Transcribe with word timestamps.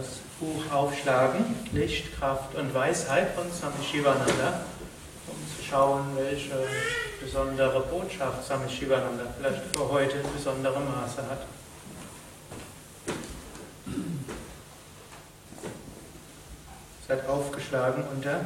das 0.00 0.20
Buch 0.38 0.72
aufschlagen, 0.72 1.44
Licht, 1.72 2.16
Kraft 2.18 2.54
und 2.54 2.72
Weisheit 2.72 3.34
von 3.34 3.44
Swami 3.52 3.84
Shivananda, 3.84 4.64
um 5.26 5.36
zu 5.54 5.62
schauen, 5.62 6.06
welche 6.16 6.54
besondere 7.22 7.80
Botschaft 7.82 8.46
Swami 8.46 8.70
Shivananda 8.70 9.24
vielleicht 9.38 9.76
für 9.76 9.88
heute 9.90 10.16
in 10.16 10.32
besonderem 10.32 10.84
Maße 10.86 11.22
hat. 11.28 11.46
Seid 17.06 17.28
aufgeschlagen 17.28 18.04
unter 18.14 18.40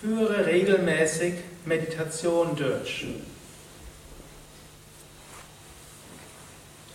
Führe 0.00 0.46
regelmäßig 0.46 1.34
Meditation 1.64 2.56
durch. 2.56 3.06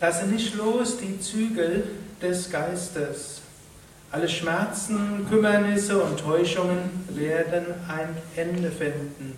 Lasse 0.02 0.26
nicht 0.26 0.56
los 0.56 0.98
die 0.98 1.22
Zügel 1.22 1.88
des 2.22 2.52
Geistes. 2.52 3.43
Alle 4.14 4.30
Schmerzen, 4.30 5.26
Kümmernisse 5.28 5.98
und 5.98 6.20
Täuschungen 6.20 7.04
werden 7.10 7.66
ein 7.88 8.16
Ende 8.36 8.70
finden. 8.70 9.36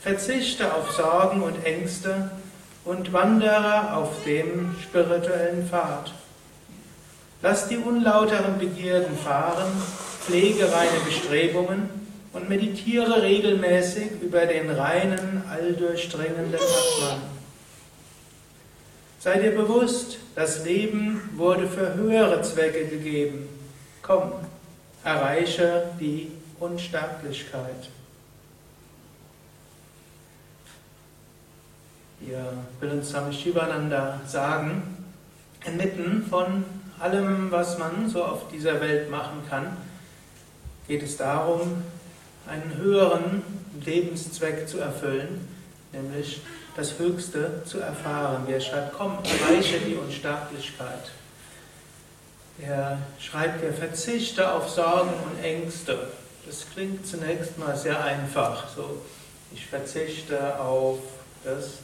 Verzichte 0.00 0.72
auf 0.72 0.90
Sorgen 0.92 1.42
und 1.42 1.62
Ängste 1.66 2.30
und 2.86 3.12
wandere 3.12 3.94
auf 3.94 4.24
dem 4.24 4.74
spirituellen 4.82 5.68
Pfad. 5.68 6.14
Lass 7.42 7.68
die 7.68 7.76
unlauteren 7.76 8.58
Begierden 8.58 9.14
fahren, 9.18 9.70
pflege 10.24 10.64
reine 10.72 11.00
Bestrebungen 11.04 11.90
und 12.32 12.48
meditiere 12.48 13.20
regelmäßig 13.20 14.22
über 14.22 14.46
den 14.46 14.70
reinen, 14.70 15.42
alldurchdringenden 15.50 16.54
Atman. 16.54 17.39
Sei 19.22 19.38
dir 19.38 19.50
bewusst, 19.50 20.16
das 20.34 20.64
Leben 20.64 21.20
wurde 21.36 21.68
für 21.68 21.92
höhere 21.92 22.40
Zwecke 22.40 22.86
gegeben. 22.86 23.50
Komm, 24.00 24.32
erreiche 25.04 25.90
die 26.00 26.32
Unsterblichkeit. 26.58 27.90
Hier 32.18 32.50
will 32.80 32.92
uns 32.92 33.10
Swami 33.10 33.34
Shivananda 33.34 34.22
sagen, 34.26 34.96
inmitten 35.66 36.24
von 36.30 36.64
allem, 36.98 37.50
was 37.50 37.76
man 37.76 38.08
so 38.08 38.24
auf 38.24 38.48
dieser 38.48 38.80
Welt 38.80 39.10
machen 39.10 39.42
kann, 39.50 39.76
geht 40.88 41.02
es 41.02 41.18
darum, 41.18 41.82
einen 42.48 42.74
höheren 42.78 43.42
Lebenszweck 43.84 44.66
zu 44.66 44.78
erfüllen, 44.78 45.46
nämlich 45.92 46.42
das 46.76 46.98
Höchste 46.98 47.62
zu 47.64 47.80
erfahren. 47.80 48.44
Wer 48.46 48.60
schreibt, 48.60 48.96
komm, 48.96 49.18
erreiche 49.24 49.78
die 49.80 49.94
Unsterblichkeit. 49.94 51.10
Er 52.60 52.98
schreibt, 53.18 53.62
er 53.64 53.72
verzichte 53.72 54.52
auf 54.52 54.68
Sorgen 54.68 55.12
und 55.24 55.42
Ängste. 55.42 56.08
Das 56.46 56.66
klingt 56.72 57.06
zunächst 57.06 57.58
mal 57.58 57.76
sehr 57.76 58.02
einfach. 58.02 58.68
So, 58.74 59.00
ich 59.52 59.66
verzichte 59.66 60.58
auf 60.60 60.98
das, 61.44 61.78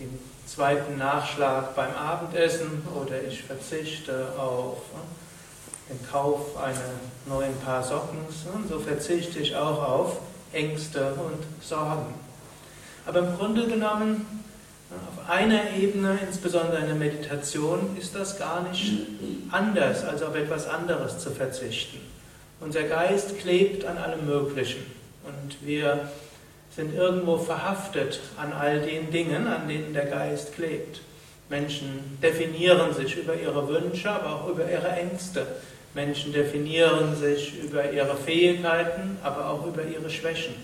den 0.00 0.18
zweiten 0.46 0.98
Nachschlag 0.98 1.74
beim 1.74 1.94
Abendessen 1.94 2.86
oder 2.94 3.22
ich 3.22 3.42
verzichte 3.42 4.32
auf 4.38 4.78
ne, 4.92 5.00
den 5.90 6.08
Kauf 6.10 6.56
einer 6.56 6.78
neuen 7.26 7.58
Paar 7.60 7.82
Socken. 7.82 8.18
So 8.68 8.78
verzichte 8.78 9.38
ich 9.38 9.54
auch 9.54 9.88
auf 9.88 10.16
Ängste 10.52 11.14
und 11.14 11.42
Sorgen. 11.62 12.14
Aber 13.06 13.20
im 13.20 13.36
Grunde 13.36 13.66
genommen, 13.66 14.26
auf 14.90 15.28
einer 15.28 15.72
Ebene, 15.76 16.18
insbesondere 16.26 16.78
in 16.78 16.86
der 16.86 16.94
Meditation, 16.94 17.96
ist 17.98 18.14
das 18.14 18.38
gar 18.38 18.62
nicht 18.68 18.92
anders, 19.50 20.04
als 20.04 20.22
auf 20.22 20.34
etwas 20.34 20.68
anderes 20.68 21.18
zu 21.18 21.30
verzichten. 21.30 21.98
Unser 22.60 22.84
Geist 22.84 23.38
klebt 23.38 23.84
an 23.84 23.98
allem 23.98 24.26
Möglichen 24.26 24.82
und 25.24 25.66
wir 25.66 26.08
sind 26.74 26.94
irgendwo 26.94 27.38
verhaftet 27.38 28.20
an 28.36 28.52
all 28.52 28.80
den 28.80 29.10
Dingen, 29.10 29.46
an 29.46 29.68
denen 29.68 29.94
der 29.94 30.06
Geist 30.06 30.54
klebt. 30.54 31.00
Menschen 31.48 32.18
definieren 32.22 32.92
sich 32.94 33.16
über 33.16 33.34
ihre 33.34 33.68
Wünsche, 33.68 34.10
aber 34.10 34.34
auch 34.34 34.48
über 34.48 34.68
ihre 34.70 34.88
Ängste. 34.88 35.46
Menschen 35.94 36.32
definieren 36.32 37.14
sich 37.14 37.62
über 37.62 37.92
ihre 37.92 38.16
Fähigkeiten, 38.16 39.18
aber 39.22 39.50
auch 39.50 39.66
über 39.66 39.82
ihre 39.84 40.10
Schwächen. 40.10 40.54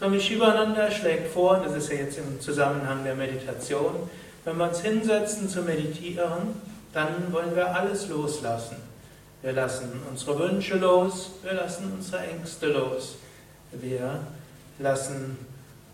Swami 0.00 0.18
Shivananda 0.18 0.90
schlägt 0.90 1.30
vor, 1.30 1.60
das 1.62 1.74
ist 1.74 1.92
ja 1.92 1.98
jetzt 1.98 2.16
im 2.16 2.40
Zusammenhang 2.40 3.04
der 3.04 3.14
Meditation, 3.14 4.08
wenn 4.46 4.56
wir 4.56 4.70
uns 4.70 4.80
hinsetzen 4.80 5.46
zu 5.46 5.60
meditieren, 5.60 6.54
dann 6.94 7.30
wollen 7.30 7.54
wir 7.54 7.74
alles 7.76 8.08
loslassen. 8.08 8.76
Wir 9.42 9.52
lassen 9.52 9.92
unsere 10.10 10.38
Wünsche 10.38 10.76
los, 10.76 11.32
wir 11.42 11.52
lassen 11.52 11.92
unsere 11.94 12.22
Ängste 12.22 12.68
los. 12.68 13.16
Wir 13.72 14.20
lassen 14.78 15.36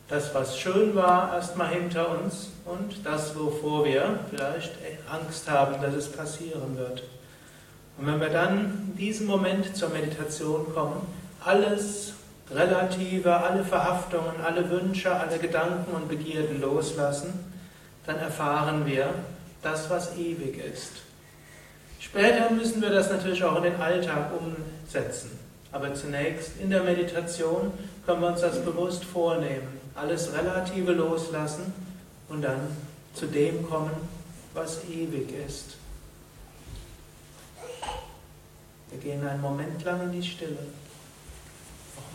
das, 0.06 0.32
was 0.32 0.56
schön 0.56 0.94
war, 0.94 1.34
erstmal 1.34 1.70
hinter 1.70 2.08
uns 2.08 2.50
und 2.64 3.04
das, 3.04 3.36
wovor 3.36 3.86
wir 3.86 4.20
vielleicht 4.30 4.70
Angst 5.10 5.50
haben, 5.50 5.82
dass 5.82 5.94
es 5.94 6.12
passieren 6.12 6.78
wird. 6.78 7.02
Und 7.98 8.06
wenn 8.06 8.20
wir 8.20 8.30
dann 8.30 8.92
in 8.92 8.96
diesem 8.96 9.26
Moment 9.26 9.76
zur 9.76 9.88
Meditation 9.88 10.72
kommen, 10.72 11.08
alles 11.44 12.12
Relative, 12.50 13.36
alle 13.36 13.64
Verhaftungen, 13.64 14.40
alle 14.44 14.70
Wünsche, 14.70 15.12
alle 15.12 15.38
Gedanken 15.38 15.94
und 15.94 16.08
Begierden 16.08 16.60
loslassen, 16.60 17.32
dann 18.06 18.18
erfahren 18.18 18.86
wir 18.86 19.08
das, 19.62 19.90
was 19.90 20.16
ewig 20.16 20.58
ist. 20.58 20.92
Später 21.98 22.50
müssen 22.50 22.80
wir 22.80 22.90
das 22.90 23.10
natürlich 23.10 23.42
auch 23.42 23.56
in 23.56 23.64
den 23.64 23.80
Alltag 23.80 24.30
umsetzen. 24.38 25.38
Aber 25.72 25.92
zunächst 25.94 26.52
in 26.60 26.70
der 26.70 26.84
Meditation 26.84 27.72
können 28.06 28.20
wir 28.20 28.28
uns 28.28 28.40
das 28.40 28.64
bewusst 28.64 29.04
vornehmen. 29.04 29.80
Alles 29.96 30.32
Relative 30.32 30.92
loslassen 30.92 31.74
und 32.28 32.42
dann 32.42 32.60
zu 33.14 33.26
dem 33.26 33.68
kommen, 33.68 33.90
was 34.54 34.84
ewig 34.84 35.32
ist. 35.46 35.76
Wir 38.90 38.98
gehen 39.00 39.26
einen 39.26 39.40
Moment 39.40 39.82
lang 39.84 40.02
in 40.02 40.12
die 40.12 40.26
Stille 40.26 40.58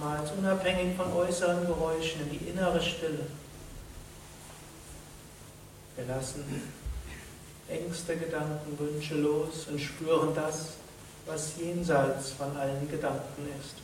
nochmals 0.02 0.32
unabhängig 0.32 0.96
von 0.98 1.14
äußeren 1.14 1.66
Geräuschen 1.66 2.22
in 2.22 2.40
die 2.40 2.50
innere 2.50 2.82
Stille. 2.82 3.26
Wir 5.96 6.06
lassen 6.06 6.44
Ängste, 7.70 8.18
Gedanken, 8.18 8.78
Wünsche 8.80 9.16
los 9.16 9.68
und 9.70 9.80
spüren 9.80 10.34
das, 10.34 10.74
was 11.26 11.54
jenseits 11.58 12.32
von 12.32 12.56
allen 12.58 12.90
Gedanken 12.90 13.48
ist. 13.60 13.76